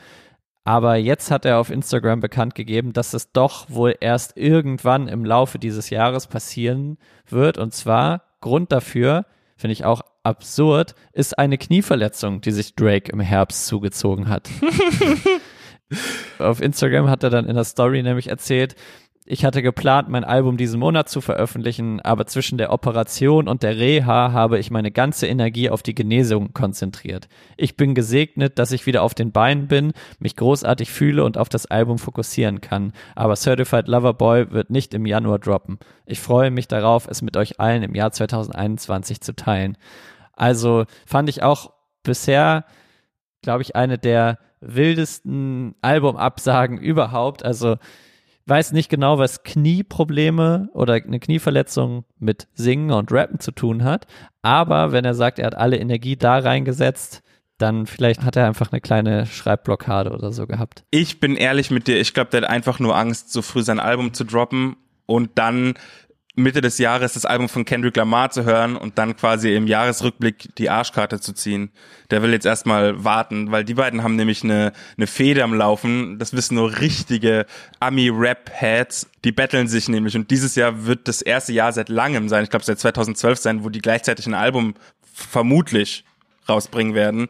Aber 0.64 0.96
jetzt 0.96 1.32
hat 1.32 1.46
er 1.46 1.60
auf 1.60 1.72
Instagram 1.72 2.20
bekannt 2.20 2.56
gegeben, 2.56 2.94
dass 2.94 3.14
es 3.14 3.32
doch 3.32 3.70
wohl 3.70 3.96
erst 4.00 4.38
irgendwann 4.38 5.08
im 5.08 5.26
Laufe 5.26 5.58
dieses 5.58 5.90
Jahres 5.90 6.28
passieren 6.28 6.98
wird. 7.28 7.58
Und 7.58 7.74
zwar 7.74 8.24
Grund 8.42 8.72
dafür, 8.72 9.26
finde 9.58 9.74
ich 9.74 9.86
auch 9.86 10.02
absurd, 10.24 10.94
ist 11.14 11.38
eine 11.38 11.58
Knieverletzung, 11.58 12.42
die 12.42 12.52
sich 12.52 12.76
Drake 12.76 13.12
im 13.12 13.20
Herbst 13.20 13.66
zugezogen 13.66 14.30
hat. 14.30 14.50
Auf 16.40 16.62
Instagram 16.62 17.10
hat 17.10 17.24
er 17.24 17.30
dann 17.30 17.48
in 17.48 17.56
der 17.56 17.64
Story 17.64 18.04
nämlich 18.04 18.28
erzählt, 18.28 18.76
ich 19.24 19.46
hatte 19.46 19.62
geplant, 19.62 20.10
mein 20.10 20.24
Album 20.24 20.58
diesen 20.58 20.80
Monat 20.80 21.08
zu 21.08 21.22
veröffentlichen, 21.22 22.02
aber 22.02 22.26
zwischen 22.26 22.58
der 22.58 22.74
Operation 22.74 23.48
und 23.48 23.62
der 23.62 23.78
Reha 23.78 24.32
habe 24.32 24.58
ich 24.58 24.72
meine 24.72 24.92
ganze 24.92 25.28
Energie 25.28 25.70
auf 25.70 25.84
die 25.84 25.94
Genesung 25.94 26.54
konzentriert. 26.54 27.30
Ich 27.56 27.78
bin 27.78 27.94
gesegnet, 27.94 28.58
dass 28.58 28.72
ich 28.72 28.88
wieder 28.88 29.04
auf 29.04 29.14
den 29.14 29.32
Beinen 29.32 29.68
bin, 29.68 29.94
mich 30.18 30.36
großartig 30.36 30.90
fühle 30.90 31.24
und 31.24 31.38
auf 31.38 31.50
das 31.50 31.68
Album 31.68 32.00
fokussieren 32.00 32.62
kann. 32.62 32.94
Aber 33.16 33.36
Certified 33.36 33.88
Lover 33.88 34.16
Boy 34.16 34.52
wird 34.52 34.72
nicht 34.72 34.94
im 34.96 35.06
Januar 35.06 35.38
droppen. 35.38 35.78
Ich 36.08 36.20
freue 36.20 36.50
mich 36.50 36.68
darauf, 36.68 37.08
es 37.08 37.22
mit 37.22 37.38
euch 37.38 37.60
allen 37.60 37.84
im 37.84 37.94
Jahr 37.94 38.12
2021 38.12 39.22
zu 39.22 39.36
teilen. 39.36 39.78
Also 40.34 40.86
fand 41.06 41.30
ich 41.30 41.44
auch 41.44 41.72
bisher, 42.04 42.66
glaube 43.42 43.64
ich, 43.64 43.76
eine 43.76 43.98
der 43.98 44.38
wildesten 44.62 45.76
Albumabsagen 45.82 46.78
überhaupt. 46.78 47.44
Also 47.44 47.78
weiß 48.46 48.72
nicht 48.74 48.90
genau, 48.90 49.18
was 49.18 49.44
Knieprobleme 49.44 50.70
oder 50.74 50.94
eine 50.94 51.20
Knieverletzung 51.20 52.06
mit 52.20 52.48
Singen 52.54 52.92
und 52.92 53.12
Rappen 53.12 53.40
zu 53.40 53.52
tun 53.52 53.84
hat. 53.84 54.08
Aber 54.42 54.92
wenn 54.92 55.06
er 55.06 55.14
sagt, 55.14 55.40
er 55.40 55.48
hat 55.48 55.56
alle 55.56 55.78
Energie 55.78 56.16
da 56.18 56.38
reingesetzt, 56.38 57.22
dann 57.58 57.86
vielleicht 57.86 58.24
hat 58.24 58.36
er 58.36 58.48
einfach 58.48 58.72
eine 58.72 58.82
kleine 58.82 59.26
Schreibblockade 59.26 60.12
oder 60.12 60.32
so 60.32 60.48
gehabt. 60.48 60.84
Ich 60.90 61.20
bin 61.20 61.36
ehrlich 61.36 61.70
mit 61.70 61.88
dir, 61.88 62.00
ich 62.00 62.14
glaube, 62.14 62.32
der 62.32 62.42
hat 62.42 62.50
einfach 62.50 62.80
nur 62.80 62.96
Angst, 62.96 63.32
so 63.32 63.42
früh 63.42 63.62
sein 63.62 63.80
Album 63.80 64.14
zu 64.14 64.24
droppen 64.24 64.78
und 65.06 65.32
dann 65.36 65.76
Mitte 66.36 66.62
des 66.62 66.78
Jahres 66.78 67.14
das 67.14 67.26
Album 67.26 67.50
von 67.50 67.66
Kendrick 67.66 67.98
Lamar 67.98 68.32
zu 68.32 68.46
hören 68.46 68.78
und 68.78 68.98
dann 68.98 69.18
quasi 69.18 69.54
im 69.54 69.68
Jahresrückblick 69.68 70.56
die 70.56 70.70
Arschkarte 70.70 71.20
zu 71.20 71.34
ziehen. 71.34 71.72
Der 72.10 72.22
will 72.22 72.32
jetzt 72.32 72.46
erstmal 72.46 73.04
warten, 73.04 73.52
weil 73.52 73.66
die 73.66 73.74
beiden 73.74 74.02
haben 74.04 74.16
nämlich 74.16 74.44
eine, 74.44 74.72
eine 74.98 75.08
Fehde 75.08 75.44
am 75.44 75.54
Laufen. 75.54 76.20
Das 76.20 76.34
wissen 76.34 76.56
nur 76.56 76.80
richtige 76.80 77.46
Ami-Rap-Heads. 77.80 79.10
Die 79.26 79.32
betteln 79.34 79.68
sich 79.68 79.90
nämlich 79.90 80.16
und 80.16 80.32
dieses 80.32 80.56
Jahr 80.56 80.86
wird 80.86 81.08
das 81.08 81.22
erste 81.22 81.52
Jahr 81.52 81.74
seit 81.74 81.90
langem 81.90 82.30
sein, 82.30 82.44
ich 82.44 82.50
glaube 82.50 82.66
seit 82.66 82.80
2012 82.80 83.40
sein, 83.40 83.64
wo 83.64 83.70
die 83.70 83.82
gleichzeitig 83.82 84.26
ein 84.28 84.34
Album 84.34 84.76
vermutlich 85.14 86.06
rausbringen 86.48 86.96
werden. 86.96 87.28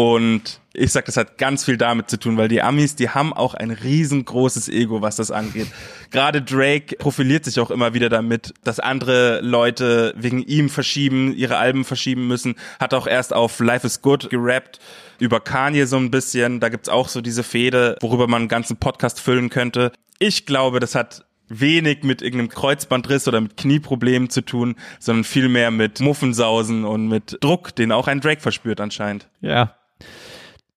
Und 0.00 0.60
ich 0.72 0.92
sag, 0.92 1.04
das 1.04 1.18
hat 1.18 1.36
ganz 1.36 1.66
viel 1.66 1.76
damit 1.76 2.08
zu 2.08 2.18
tun, 2.18 2.38
weil 2.38 2.48
die 2.48 2.62
Amis, 2.62 2.96
die 2.96 3.10
haben 3.10 3.34
auch 3.34 3.52
ein 3.52 3.70
riesengroßes 3.70 4.70
Ego, 4.70 5.02
was 5.02 5.16
das 5.16 5.30
angeht. 5.30 5.66
Gerade 6.10 6.40
Drake 6.40 6.96
profiliert 6.96 7.44
sich 7.44 7.60
auch 7.60 7.70
immer 7.70 7.92
wieder 7.92 8.08
damit, 8.08 8.54
dass 8.64 8.80
andere 8.80 9.42
Leute 9.42 10.14
wegen 10.16 10.42
ihm 10.42 10.70
verschieben, 10.70 11.34
ihre 11.36 11.58
Alben 11.58 11.84
verschieben 11.84 12.26
müssen. 12.28 12.54
Hat 12.78 12.94
auch 12.94 13.06
erst 13.06 13.34
auf 13.34 13.60
Life 13.60 13.86
is 13.86 14.00
Good 14.00 14.30
gerappt, 14.30 14.80
über 15.18 15.38
Kanye 15.38 15.84
so 15.84 15.98
ein 15.98 16.10
bisschen. 16.10 16.60
Da 16.60 16.70
gibt's 16.70 16.88
auch 16.88 17.08
so 17.08 17.20
diese 17.20 17.42
Fehde, 17.42 17.98
worüber 18.00 18.26
man 18.26 18.40
einen 18.40 18.48
ganzen 18.48 18.78
Podcast 18.78 19.20
füllen 19.20 19.50
könnte. 19.50 19.92
Ich 20.18 20.46
glaube, 20.46 20.80
das 20.80 20.94
hat 20.94 21.26
wenig 21.50 22.04
mit 22.04 22.22
irgendeinem 22.22 22.48
Kreuzbandriss 22.48 23.28
oder 23.28 23.42
mit 23.42 23.58
Knieproblemen 23.58 24.30
zu 24.30 24.40
tun, 24.40 24.76
sondern 24.98 25.24
viel 25.24 25.50
mehr 25.50 25.70
mit 25.70 26.00
Muffensausen 26.00 26.86
und 26.86 27.08
mit 27.08 27.36
Druck, 27.42 27.76
den 27.76 27.92
auch 27.92 28.08
ein 28.08 28.20
Drake 28.22 28.40
verspürt 28.40 28.80
anscheinend. 28.80 29.28
Ja. 29.42 29.74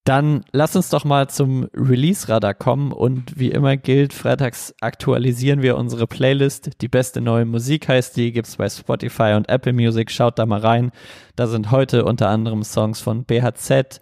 Dann 0.03 0.43
lass 0.51 0.75
uns 0.75 0.89
doch 0.89 1.05
mal 1.05 1.29
zum 1.29 1.69
Release-Radar 1.73 2.53
kommen 2.53 2.91
und 2.91 3.39
wie 3.39 3.51
immer 3.51 3.77
gilt, 3.77 4.11
freitags 4.11 4.75
aktualisieren 4.81 5.61
wir 5.61 5.77
unsere 5.77 6.07
Playlist. 6.07 6.81
Die 6.81 6.89
beste 6.89 7.21
neue 7.21 7.45
Musik 7.45 7.87
heißt 7.87 8.17
die, 8.17 8.33
gibt's 8.33 8.57
bei 8.57 8.67
Spotify 8.67 9.33
und 9.37 9.47
Apple 9.47 9.71
Music, 9.71 10.11
schaut 10.11 10.37
da 10.37 10.45
mal 10.45 10.59
rein. 10.59 10.91
Da 11.37 11.47
sind 11.47 11.71
heute 11.71 12.03
unter 12.03 12.27
anderem 12.27 12.63
Songs 12.63 12.99
von 12.99 13.23
BHZ, 13.23 14.01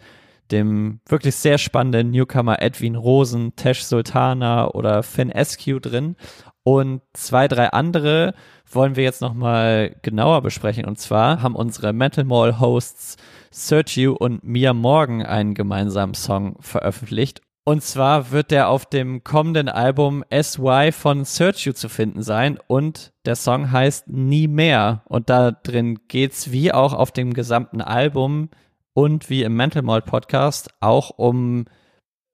dem 0.50 1.02
wirklich 1.08 1.36
sehr 1.36 1.60
spannenden 1.60 2.10
Newcomer 2.10 2.60
Edwin 2.64 2.96
Rosen, 2.96 3.56
Tesh 3.56 3.84
Sultana 3.84 4.70
oder 4.70 5.04
Finn 5.04 5.30
Eskew 5.30 5.80
drin. 5.80 6.16
Und 6.64 7.02
zwei, 7.14 7.48
drei 7.48 7.70
andere 7.70 8.34
wollen 8.72 8.96
wir 8.96 9.04
jetzt 9.04 9.22
nochmal 9.22 9.96
genauer 10.02 10.42
besprechen. 10.42 10.86
Und 10.86 10.98
zwar 10.98 11.44
haben 11.44 11.56
unsere 11.56 11.94
Metal 11.94 12.24
Mall 12.24 12.60
Hosts 12.60 13.18
Sergio 13.52 14.14
und 14.14 14.44
Mia 14.44 14.74
Morgan 14.74 15.22
einen 15.22 15.54
gemeinsamen 15.54 16.16
Song 16.16 16.56
veröffentlicht. 16.62 17.42
Und 17.64 17.84
zwar 17.84 18.32
wird 18.32 18.50
der 18.50 18.70
auf 18.70 18.88
dem 18.88 19.24
kommenden 19.24 19.70
Album 19.70 20.24
SY 20.32 20.92
von 20.92 21.26
Sergio 21.26 21.74
zu 21.74 21.90
finden 21.90 22.24
sein 22.24 22.58
und 22.68 23.14
der 23.26 23.36
Song 23.36 23.72
heißt 23.72 24.08
Nie 24.08 24.48
mehr. 24.48 25.04
Und 25.06 25.30
da 25.30 25.52
drin 25.52 26.00
geht's 26.08 26.52
wie 26.52 26.72
auch 26.72 26.94
auf 26.94 27.12
dem 27.12 27.34
gesamten 27.34 27.82
Album 27.82 28.50
und 28.94 29.30
wie 29.30 29.44
im 29.44 29.56
Mental 29.56 29.84
Mall 29.84 30.02
Podcast 30.02 30.72
auch 30.80 31.12
um 31.12 31.66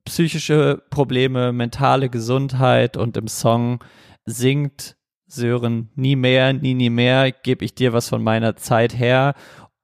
psychische 0.05 0.81
Probleme, 0.89 1.51
mentale 1.51 2.09
Gesundheit 2.09 2.95
und 2.95 3.17
im 3.17 3.27
Song 3.27 3.83
singt 4.25 4.95
Sören 5.29 5.89
nie 5.95 6.15
mehr, 6.15 6.53
nie, 6.53 6.73
nie 6.73 6.89
mehr, 6.89 7.33
gebe 7.33 7.65
ich 7.65 7.75
dir 7.75 7.91
was 7.91 8.07
von 8.07 8.23
meiner 8.23 8.55
Zeit 8.55 8.97
her 8.97 9.35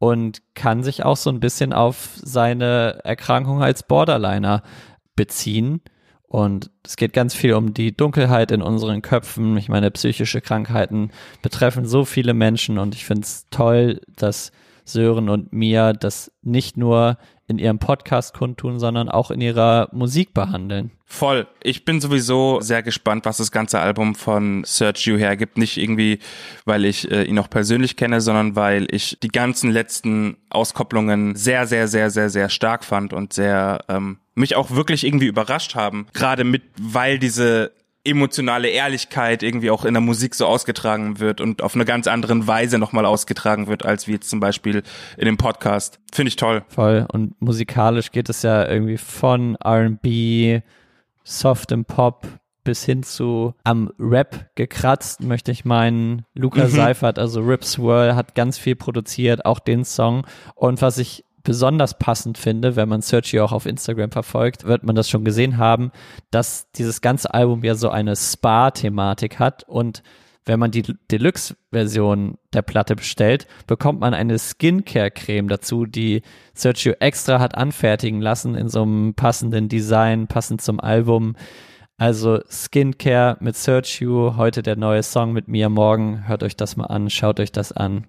und 0.04 0.42
kann 0.54 0.84
sich 0.84 1.06
auch 1.06 1.16
so 1.16 1.30
ein 1.30 1.40
bisschen 1.40 1.72
auf 1.72 2.10
seine 2.22 3.00
Erkrankung 3.06 3.64
als 3.64 3.84
Borderliner 3.84 4.62
beziehen. 5.16 5.80
Und 6.28 6.72
es 6.84 6.98
geht 6.98 7.14
ganz 7.14 7.34
viel 7.34 7.54
um 7.54 7.74
die 7.74 7.96
Dunkelheit 7.96 8.52
in 8.52 8.62
unseren 8.62 9.02
Köpfen. 9.02 9.56
Ich 9.56 9.70
meine, 9.70 9.92
psychische 9.92 10.42
Krankheiten 10.42 11.12
betreffen 11.42 11.86
so 11.86 12.04
viele 12.04 12.34
Menschen 12.34 12.80
und 12.80 12.96
ich 12.96 13.06
finde 13.06 13.22
es 13.22 13.48
toll, 13.50 14.02
dass 14.18 14.52
Sören 14.84 15.30
und 15.30 15.54
Mia 15.54 15.94
das 15.94 16.34
nicht 16.42 16.76
nur 16.76 17.18
in 17.48 17.60
ihrem 17.60 17.80
Podcast 17.80 18.34
kundtun, 18.34 18.80
sondern 18.80 19.10
auch 19.10 19.30
in 19.30 19.42
ihrer 19.42 19.90
Musik 19.92 20.34
behandeln. 20.34 20.92
Voll. 21.06 21.46
Ich 21.62 21.86
bin 21.86 22.02
sowieso 22.02 22.62
sehr 22.62 22.82
gespannt, 22.82 23.26
was 23.26 23.38
das 23.38 23.52
ganze 23.52 23.80
Album 23.80 24.16
von 24.16 24.64
Sergio 24.66 25.18
hergibt. 25.18 25.58
Nicht 25.58 25.78
irgendwie, 25.78 26.20
weil 26.66 26.86
ich 26.86 27.12
äh, 27.12 27.24
ihn 27.24 27.38
auch 27.38 27.50
persönlich 27.50 27.98
kenne, 27.98 28.22
sondern 28.22 28.56
weil 28.56 28.88
ich 28.90 29.18
die 29.22 29.28
ganzen 29.28 29.72
letzten 29.72 30.38
Auskopplungen 30.50 31.36
sehr, 31.36 31.68
sehr, 31.68 31.88
sehr, 31.88 32.10
sehr, 32.10 32.30
sehr 32.30 32.50
stark 32.50 32.84
fand 32.84 33.14
und 33.14 33.34
sehr 33.34 33.84
ähm, 33.90 34.18
mich 34.36 34.56
auch 34.56 34.72
wirklich 34.72 35.06
irgendwie 35.06 35.28
überrascht 35.28 35.76
haben. 35.76 36.08
Gerade 36.14 36.44
mit, 36.44 36.64
weil 36.80 37.20
diese 37.20 37.74
emotionale 38.06 38.70
Ehrlichkeit 38.70 39.44
irgendwie 39.44 39.72
auch 39.72 39.86
in 39.86 39.94
der 39.94 40.02
Musik 40.02 40.36
so 40.36 40.46
ausgetragen 40.46 41.20
wird 41.20 41.40
und 41.40 41.62
auf 41.62 41.76
eine 41.76 41.86
ganz 41.86 42.08
anderen 42.08 42.48
Weise 42.48 42.78
nochmal 42.78 43.06
ausgetragen 43.06 43.68
wird, 43.68 43.86
als 43.86 44.08
wie 44.08 44.14
jetzt 44.14 44.30
zum 44.30 44.40
Beispiel 44.40 44.84
in 45.18 45.26
dem 45.26 45.38
Podcast. 45.38 46.00
Finde 46.12 46.28
ich 46.28 46.36
toll. 46.36 46.64
Voll. 46.68 47.06
Und 47.12 47.40
musikalisch 47.42 48.12
geht 48.12 48.30
es 48.30 48.42
ja 48.42 48.68
irgendwie 48.68 48.98
von 48.98 49.56
RB, 49.66 50.64
Soft 51.24 51.72
and 51.72 51.88
Pop 51.88 52.28
bis 52.64 52.86
hin 52.86 53.04
zu 53.04 53.54
am 53.64 53.92
Rap 54.00 54.50
gekratzt, 54.56 55.22
möchte 55.22 55.52
ich 55.52 55.66
meinen. 55.66 56.26
Luca 56.34 56.66
mhm. 56.66 56.70
Seifert, 56.70 57.20
also 57.20 57.42
Rip 57.42 57.64
Swirl, 57.64 58.16
hat 58.16 58.36
ganz 58.36 58.58
viel 58.58 58.76
produziert, 58.76 59.46
auch 59.46 59.60
den 59.60 59.84
Song. 59.86 60.26
Und 60.56 60.82
was 60.82 60.98
ich 60.98 61.26
besonders 61.44 61.98
passend 61.98 62.38
finde, 62.38 62.76
wenn 62.76 62.90
man 62.90 63.02
Sergio 63.02 63.46
auch 63.46 63.52
auf 63.52 63.66
Instagram 63.66 64.12
verfolgt, 64.12 64.64
wird 64.64 64.84
man 64.84 64.96
das 64.96 65.10
schon 65.10 65.26
gesehen 65.26 65.58
haben, 65.58 65.92
dass 66.32 66.72
dieses 66.72 67.02
ganze 67.02 67.34
Album 67.34 67.64
ja 67.64 67.76
so 67.76 67.90
eine 67.90 68.16
Spa-Thematik 68.16 69.40
hat 69.40 69.64
und 69.68 70.04
wenn 70.46 70.60
man 70.60 70.72
die 70.72 70.84
Deluxe-Version 71.10 72.38
der 72.52 72.64
Platte 72.64 72.96
bestellt, 72.96 73.48
bekommt 73.66 74.02
man 74.02 74.14
eine 74.14 74.38
Skincare-Creme 74.38 75.48
dazu, 75.48 75.86
die 75.86 76.22
Sergio 76.54 76.94
extra 77.00 77.40
hat 77.40 77.56
anfertigen 77.56 78.20
lassen 78.20 78.56
in 78.56 78.68
so 78.68 78.82
einem 78.82 79.14
passenden 79.14 79.70
Design, 79.70 80.28
passend 80.28 80.62
zum 80.62 80.82
Album. 80.82 81.36
Also 81.98 82.42
Skincare 82.50 83.38
mit 83.40 83.56
Sergio, 83.56 84.36
heute 84.36 84.64
der 84.64 84.76
neue 84.76 85.04
Song 85.04 85.32
mit 85.32 85.48
mir 85.48 85.70
morgen. 85.70 86.28
Hört 86.28 86.44
euch 86.44 86.58
das 86.58 86.76
mal 86.76 86.86
an, 86.86 87.10
schaut 87.10 87.40
euch 87.40 87.52
das 87.54 87.72
an. 87.72 88.08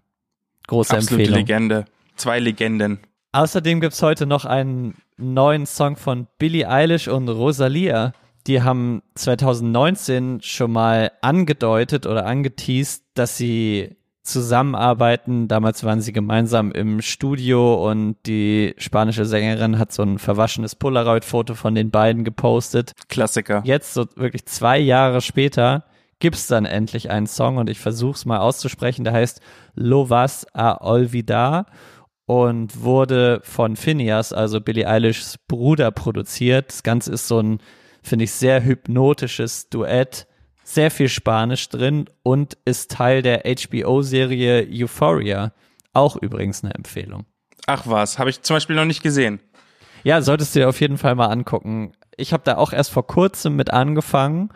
Große 0.67 0.97
Absolute 0.97 1.23
Empfehlung. 1.23 1.41
Legende. 1.41 1.85
Zwei 2.17 2.41
Legenden. 2.41 2.99
Außerdem 3.35 3.81
gibt's 3.81 4.01
heute 4.01 4.27
noch 4.27 4.45
einen 4.45 4.95
neuen 5.17 5.67
Song 5.67 5.97
von 5.97 6.29
Billie 6.39 6.69
Eilish 6.69 7.09
und 7.09 7.29
Rosalia. 7.29 8.13
Die 8.47 8.63
haben 8.63 9.03
2019 9.17 10.39
schon 10.41 10.71
mal 10.71 11.11
angedeutet 11.21 12.07
oder 12.07 12.27
angeteased, 12.27 13.03
dass 13.15 13.37
sie 13.37 13.97
zusammenarbeiten. 14.23 15.49
Damals 15.49 15.83
waren 15.83 16.01
sie 16.01 16.13
gemeinsam 16.13 16.71
im 16.71 17.03
Studio 17.03 17.91
und 17.91 18.19
die 18.25 18.77
spanische 18.79 19.25
Sängerin 19.25 19.81
hat 19.81 19.91
so 19.91 20.05
ein 20.05 20.21
verwaschenes 20.21 20.77
Polaroid-Foto 20.77 21.55
von 21.55 21.75
den 21.75 21.91
beiden 21.91 22.23
gepostet. 22.23 22.93
Klassiker. 23.09 23.63
Jetzt, 23.65 23.95
so 23.95 24.07
wirklich 24.15 24.47
zwei 24.47 24.79
Jahre 24.79 25.21
später, 25.21 25.87
gibt's 26.21 26.47
dann 26.47 26.67
endlich 26.67 27.11
einen 27.11 27.27
Song 27.27 27.57
und 27.57 27.69
ich 27.69 27.81
versuch's 27.81 28.27
mal 28.27 28.39
auszusprechen. 28.39 29.03
Der 29.03 29.13
heißt 29.13 29.41
Lo 29.75 30.09
vas 30.09 30.47
a 30.55 30.89
olvidar 30.89 31.67
und 32.27 32.83
wurde 32.83 33.41
von 33.43 33.77
Phineas, 33.77 34.33
also 34.33 34.61
Billie 34.61 34.89
Eilishs 34.89 35.39
Bruder, 35.47 35.91
produziert. 35.91 36.71
Das 36.71 36.83
Ganze 36.83 37.13
ist 37.13 37.29
so 37.29 37.41
ein, 37.41 37.59
finde 38.03 38.25
ich, 38.25 38.33
sehr 38.33 38.65
hypnotisches 38.65 39.69
Duett, 39.69 40.27
sehr 40.63 40.91
viel 40.91 41.09
Spanisch 41.09 41.69
drin 41.69 42.07
und 42.23 42.57
ist 42.65 42.91
Teil 42.91 43.23
der 43.23 43.43
HBO-Serie 43.45 44.67
Euphoria. 44.71 45.53
Auch 45.93 46.17
übrigens 46.17 46.65
eine 46.65 46.75
Empfehlung. 46.75 47.27
Ach 47.67 47.83
was, 47.87 48.19
habe 48.19 48.31
ich 48.31 48.43
zum 48.43 48.57
Beispiel 48.57 48.77
noch 48.77 48.85
nicht 48.85 49.03
gesehen. 49.03 49.41
Ja, 50.03 50.21
solltest 50.21 50.55
du 50.55 50.61
dir 50.61 50.69
auf 50.69 50.81
jeden 50.81 50.99
Fall 50.99 51.15
mal 51.15 51.29
angucken. 51.29 51.93
Ich 52.17 52.33
habe 52.33 52.43
da 52.45 52.57
auch 52.57 52.73
erst 52.73 52.91
vor 52.91 53.07
kurzem 53.07 53.57
mit 53.57 53.71
angefangen 53.71 54.51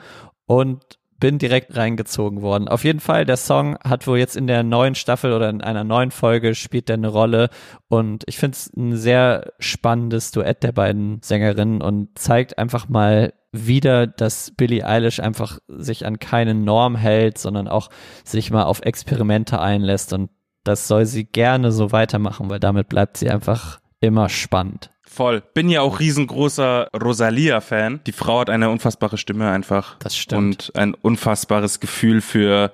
und 0.47 0.98
bin 1.19 1.39
direkt 1.39 1.77
reingezogen 1.77 2.43
worden. 2.43 2.69
Auf 2.69 2.85
jeden 2.85 3.01
Fall, 3.01 3.25
der 3.25 3.37
Song 3.37 3.77
hat 3.79 4.07
wohl 4.07 4.19
jetzt 4.19 4.37
in 4.37 4.47
der 4.47 4.63
neuen 4.63 4.95
Staffel 4.95 5.33
oder 5.33 5.51
in 5.51 5.61
einer 5.61 5.85
neuen 5.85 6.11
Folge 6.11 6.55
spielt 6.55 6.89
der 6.89 6.95
eine 6.95 7.09
Rolle 7.09 7.51
und 7.89 8.25
ich 8.27 8.39
finde 8.39 8.57
es 8.57 8.73
ein 8.77 8.97
sehr 8.97 9.53
spannendes 9.59 10.31
Duett 10.31 10.63
der 10.63 10.73
beiden 10.73 11.21
Sängerinnen 11.23 11.83
und 11.83 12.19
zeigt 12.19 12.59
einfach 12.59 12.89
mal 12.89 13.33
wieder, 13.53 14.07
dass 14.07 14.53
Billie 14.57 14.87
Eilish 14.87 15.21
einfach 15.21 15.59
sich 15.69 16.07
an 16.07 16.19
keine 16.19 16.55
Norm 16.55 16.97
hält, 16.97 17.39
sondern 17.39 17.67
auch 17.67 17.89
sich 18.25 18.51
mal 18.51 18.65
auf 18.65 18.81
Experimente 18.83 19.61
einlässt 19.61 20.13
und 20.13 20.31
das 20.65 20.87
soll 20.87 21.07
sie 21.07 21.25
gerne 21.25 21.73
so 21.73 21.93
weitermachen, 21.93 22.51
weil 22.51 22.61
damit 22.61 22.89
bleibt 22.89 23.17
sie 23.17 23.31
einfach 23.31 23.81
immer 24.01 24.29
spannend. 24.29 24.91
Voll. 25.11 25.43
Bin 25.55 25.69
ja 25.69 25.81
auch 25.81 26.01
riesengroßer 26.01 26.89
Rosalia-Fan. 26.95 28.01
Die 28.07 28.13
Frau 28.13 28.41
hat 28.41 28.51
eine 28.51 28.71
unfassbare 28.71 29.19
Stimme 29.19 29.51
einfach. 29.51 29.97
Das 29.99 30.17
stimmt. 30.17 30.71
Und 30.71 30.77
ein 30.77 30.95
unfassbares 30.95 31.81
Gefühl 31.81 32.21
für 32.21 32.73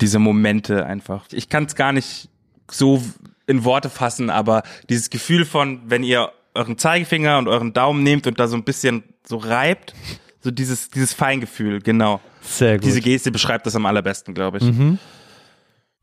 diese 0.00 0.18
Momente 0.18 0.86
einfach. 0.86 1.24
Ich 1.32 1.48
kann 1.48 1.64
es 1.64 1.74
gar 1.74 1.92
nicht 1.92 2.28
so 2.70 3.02
in 3.46 3.64
Worte 3.64 3.90
fassen, 3.90 4.30
aber 4.30 4.62
dieses 4.88 5.10
Gefühl 5.10 5.44
von, 5.44 5.80
wenn 5.86 6.02
ihr 6.02 6.32
euren 6.54 6.78
Zeigefinger 6.78 7.38
und 7.38 7.48
euren 7.48 7.72
Daumen 7.72 8.02
nehmt 8.02 8.26
und 8.26 8.38
da 8.38 8.46
so 8.46 8.56
ein 8.56 8.64
bisschen 8.64 9.02
so 9.26 9.36
reibt, 9.36 9.94
so 10.40 10.50
dieses, 10.50 10.90
dieses 10.90 11.14
Feingefühl, 11.14 11.80
genau. 11.80 12.20
Sehr 12.42 12.76
gut. 12.76 12.84
Diese 12.84 13.00
Geste 13.00 13.30
beschreibt 13.30 13.66
das 13.66 13.74
am 13.74 13.86
allerbesten, 13.86 14.34
glaube 14.34 14.58
ich. 14.58 14.64
Mhm. 14.64 14.98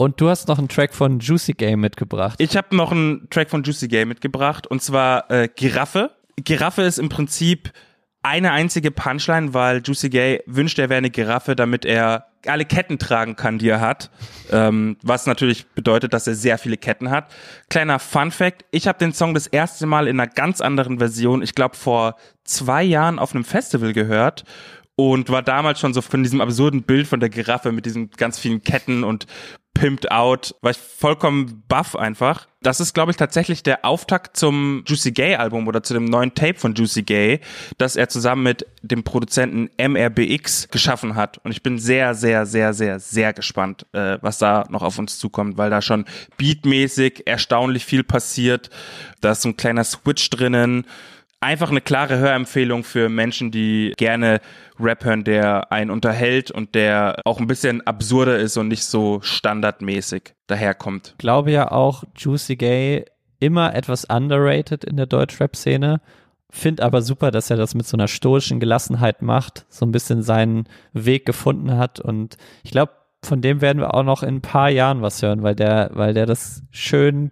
Und 0.01 0.19
du 0.19 0.29
hast 0.29 0.47
noch 0.47 0.57
einen 0.57 0.67
Track 0.67 0.95
von 0.95 1.19
Juicy 1.19 1.53
Game 1.53 1.79
mitgebracht. 1.79 2.33
Ich 2.39 2.57
habe 2.57 2.75
noch 2.75 2.91
einen 2.91 3.29
Track 3.29 3.51
von 3.51 3.61
Juicy 3.61 3.87
Game 3.87 4.07
mitgebracht 4.07 4.65
und 4.65 4.81
zwar 4.81 5.29
äh, 5.29 5.47
Giraffe. 5.47 6.09
Giraffe 6.37 6.81
ist 6.81 6.97
im 6.97 7.07
Prinzip 7.07 7.71
eine 8.23 8.51
einzige 8.51 8.89
Punchline, 8.89 9.53
weil 9.53 9.83
Juicy 9.85 10.09
Gay 10.09 10.41
wünscht, 10.47 10.79
er 10.79 10.89
wäre 10.89 10.97
eine 10.97 11.11
Giraffe, 11.11 11.55
damit 11.55 11.85
er 11.85 12.25
alle 12.47 12.65
Ketten 12.65 12.97
tragen 12.97 13.35
kann, 13.35 13.59
die 13.59 13.69
er 13.69 13.79
hat. 13.79 14.09
Ähm, 14.51 14.97
was 15.03 15.27
natürlich 15.27 15.67
bedeutet, 15.67 16.13
dass 16.13 16.25
er 16.25 16.33
sehr 16.33 16.57
viele 16.57 16.77
Ketten 16.77 17.11
hat. 17.11 17.31
Kleiner 17.69 17.99
Fun 17.99 18.31
Fact, 18.31 18.65
ich 18.71 18.87
habe 18.87 18.97
den 18.97 19.13
Song 19.13 19.35
das 19.35 19.45
erste 19.45 19.85
Mal 19.85 20.07
in 20.07 20.19
einer 20.19 20.31
ganz 20.31 20.61
anderen 20.61 20.97
Version, 20.97 21.43
ich 21.43 21.53
glaube 21.53 21.75
vor 21.75 22.15
zwei 22.43 22.81
Jahren 22.81 23.19
auf 23.19 23.35
einem 23.35 23.43
Festival 23.43 23.93
gehört 23.93 24.45
und 24.95 25.29
war 25.29 25.41
damals 25.41 25.79
schon 25.79 25.93
so 25.93 26.01
von 26.01 26.23
diesem 26.23 26.41
absurden 26.41 26.83
Bild 26.83 27.07
von 27.07 27.19
der 27.19 27.29
Giraffe 27.29 27.71
mit 27.71 27.85
diesen 27.85 28.09
ganz 28.11 28.39
vielen 28.39 28.63
Ketten 28.63 29.03
und 29.03 29.25
Pimped 29.81 30.11
Out, 30.11 30.53
war 30.61 30.69
ich 30.69 30.77
vollkommen 30.77 31.63
baff 31.67 31.95
einfach. 31.95 32.45
Das 32.61 32.79
ist, 32.79 32.93
glaube 32.93 33.09
ich, 33.09 33.17
tatsächlich 33.17 33.63
der 33.63 33.83
Auftakt 33.83 34.37
zum 34.37 34.83
Juicy 34.85 35.11
Gay 35.11 35.37
Album 35.37 35.67
oder 35.67 35.81
zu 35.81 35.95
dem 35.95 36.05
neuen 36.05 36.35
Tape 36.35 36.53
von 36.53 36.75
Juicy 36.75 37.01
Gay, 37.01 37.39
das 37.79 37.95
er 37.95 38.07
zusammen 38.07 38.43
mit 38.43 38.67
dem 38.83 39.03
Produzenten 39.03 39.71
MRBX 39.79 40.67
geschaffen 40.69 41.15
hat. 41.15 41.39
Und 41.43 41.49
ich 41.49 41.63
bin 41.63 41.79
sehr, 41.79 42.13
sehr, 42.13 42.45
sehr, 42.45 42.75
sehr, 42.75 42.99
sehr 42.99 43.33
gespannt, 43.33 43.87
äh, 43.93 44.19
was 44.21 44.37
da 44.37 44.65
noch 44.69 44.83
auf 44.83 44.99
uns 44.99 45.17
zukommt, 45.17 45.57
weil 45.57 45.71
da 45.71 45.81
schon 45.81 46.05
beatmäßig 46.37 47.25
erstaunlich 47.25 47.83
viel 47.83 48.03
passiert. 48.03 48.69
Da 49.19 49.31
ist 49.31 49.41
so 49.41 49.49
ein 49.49 49.57
kleiner 49.57 49.83
Switch 49.83 50.29
drinnen 50.29 50.85
einfach 51.41 51.71
eine 51.71 51.81
klare 51.81 52.17
Hörempfehlung 52.19 52.83
für 52.83 53.09
Menschen, 53.09 53.51
die 53.51 53.93
gerne 53.97 54.39
Rap 54.79 55.03
hören, 55.03 55.23
der 55.23 55.71
einen 55.71 55.91
unterhält 55.91 56.51
und 56.51 56.75
der 56.75 57.19
auch 57.25 57.39
ein 57.39 57.47
bisschen 57.47 57.85
absurder 57.85 58.37
ist 58.37 58.57
und 58.57 58.67
nicht 58.67 58.85
so 58.85 59.19
standardmäßig 59.21 60.35
daherkommt. 60.47 61.09
Ich 61.13 61.17
glaube 61.17 61.51
ja 61.51 61.71
auch 61.71 62.03
Juicy 62.15 62.55
Gay 62.55 63.05
immer 63.39 63.75
etwas 63.75 64.05
underrated 64.05 64.83
in 64.83 64.97
der 64.97 65.07
Deutschrap-Szene. 65.07 65.99
Find 66.51 66.81
aber 66.81 67.01
super, 67.01 67.31
dass 67.31 67.49
er 67.49 67.57
das 67.57 67.75
mit 67.75 67.87
so 67.87 67.97
einer 67.97 68.07
stoischen 68.07 68.59
Gelassenheit 68.59 69.21
macht, 69.21 69.65
so 69.69 69.85
ein 69.85 69.91
bisschen 69.91 70.21
seinen 70.21 70.65
Weg 70.93 71.25
gefunden 71.25 71.77
hat 71.77 71.99
und 71.99 72.37
ich 72.63 72.71
glaube, 72.71 72.91
von 73.23 73.41
dem 73.41 73.61
werden 73.61 73.79
wir 73.79 73.93
auch 73.93 74.03
noch 74.03 74.23
in 74.23 74.35
ein 74.35 74.41
paar 74.41 74.69
Jahren 74.69 75.01
was 75.01 75.21
hören, 75.21 75.43
weil 75.43 75.55
der, 75.55 75.91
weil 75.93 76.13
der 76.13 76.25
das 76.25 76.63
schön 76.71 77.31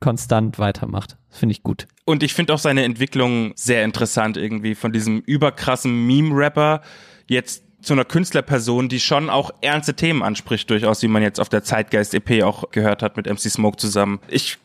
konstant 0.00 0.58
weitermacht. 0.58 1.16
Finde 1.30 1.52
ich 1.52 1.62
gut. 1.62 1.86
Und 2.04 2.22
ich 2.22 2.34
finde 2.34 2.54
auch 2.54 2.58
seine 2.58 2.84
Entwicklung 2.84 3.52
sehr 3.54 3.84
interessant 3.84 4.36
irgendwie 4.36 4.74
von 4.74 4.92
diesem 4.92 5.20
überkrassen 5.20 6.06
Meme-Rapper 6.06 6.82
jetzt 7.26 7.64
zu 7.82 7.92
einer 7.92 8.04
Künstlerperson, 8.04 8.88
die 8.88 9.00
schon 9.00 9.30
auch 9.30 9.50
ernste 9.60 9.94
Themen 9.94 10.22
anspricht, 10.22 10.68
durchaus, 10.70 11.02
wie 11.02 11.08
man 11.08 11.22
jetzt 11.22 11.38
auf 11.38 11.48
der 11.48 11.62
Zeitgeist-EP 11.62 12.42
auch 12.42 12.70
gehört 12.70 13.02
hat 13.02 13.16
mit 13.16 13.26
MC 13.26 13.50
Smoke 13.50 13.76
zusammen. 13.76 14.20
Ich 14.28 14.58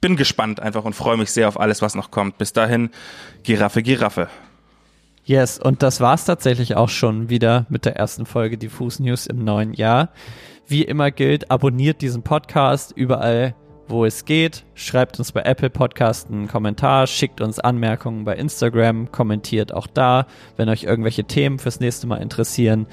bin 0.00 0.16
gespannt 0.16 0.60
einfach 0.60 0.84
und 0.84 0.94
freue 0.94 1.16
mich 1.16 1.30
sehr 1.30 1.48
auf 1.48 1.58
alles, 1.58 1.82
was 1.82 1.94
noch 1.94 2.10
kommt. 2.10 2.38
Bis 2.38 2.52
dahin, 2.52 2.90
Giraffe, 3.42 3.82
Giraffe. 3.82 4.28
Yes, 5.24 5.58
und 5.58 5.82
das 5.82 6.00
war's 6.00 6.24
tatsächlich 6.24 6.74
auch 6.76 6.88
schon 6.88 7.28
wieder 7.28 7.66
mit 7.68 7.84
der 7.84 7.96
ersten 7.96 8.26
Folge 8.26 8.58
Diffus 8.58 8.98
News 8.98 9.26
im 9.26 9.44
neuen 9.44 9.72
Jahr. 9.72 10.10
Wie 10.66 10.82
immer 10.82 11.10
gilt, 11.10 11.50
abonniert 11.50 12.02
diesen 12.02 12.22
Podcast 12.22 12.92
überall, 12.96 13.54
wo 13.88 14.04
es 14.04 14.24
geht. 14.24 14.64
Schreibt 14.74 15.18
uns 15.18 15.32
bei 15.32 15.42
Apple 15.42 15.70
Podcast 15.70 16.30
einen 16.30 16.48
Kommentar, 16.48 17.06
schickt 17.06 17.40
uns 17.40 17.58
Anmerkungen 17.58 18.24
bei 18.24 18.36
Instagram, 18.36 19.12
kommentiert 19.12 19.72
auch 19.74 19.86
da. 19.86 20.26
Wenn 20.56 20.68
euch 20.68 20.84
irgendwelche 20.84 21.24
Themen 21.24 21.58
fürs 21.58 21.80
nächste 21.80 22.06
Mal 22.06 22.16
interessieren, 22.16 22.86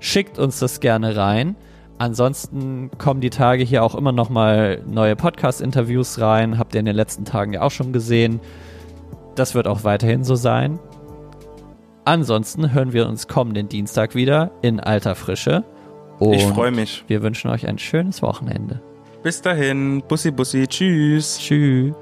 schickt 0.00 0.38
uns 0.38 0.58
das 0.58 0.80
gerne 0.80 1.16
rein. 1.16 1.56
Ansonsten 1.98 2.90
kommen 2.98 3.20
die 3.20 3.30
Tage 3.30 3.62
hier 3.62 3.84
auch 3.84 3.94
immer 3.94 4.12
noch 4.12 4.28
mal 4.28 4.82
neue 4.86 5.16
Podcast-Interviews 5.16 6.20
rein. 6.20 6.58
Habt 6.58 6.74
ihr 6.74 6.80
in 6.80 6.86
den 6.86 6.96
letzten 6.96 7.24
Tagen 7.24 7.52
ja 7.52 7.62
auch 7.62 7.70
schon 7.70 7.92
gesehen. 7.92 8.40
Das 9.36 9.54
wird 9.54 9.68
auch 9.68 9.84
weiterhin 9.84 10.24
so 10.24 10.34
sein. 10.34 10.78
Ansonsten 12.04 12.72
hören 12.72 12.92
wir 12.92 13.08
uns 13.08 13.28
kommenden 13.28 13.68
Dienstag 13.68 14.14
wieder 14.14 14.50
in 14.60 14.80
alter 14.80 15.14
Frische. 15.14 15.64
Und 16.18 16.34
ich 16.34 16.44
freue 16.44 16.70
mich. 16.70 17.04
Wir 17.06 17.22
wünschen 17.22 17.50
euch 17.50 17.66
ein 17.66 17.78
schönes 17.78 18.22
Wochenende. 18.22 18.80
Bis 19.24 19.40
dahin. 19.40 20.02
Bussi, 20.06 20.30
bussi. 20.30 20.66
Tschüss. 20.68 21.38
Tschüss. 21.38 21.94